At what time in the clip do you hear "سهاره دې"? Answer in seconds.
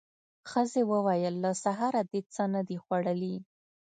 1.63-2.21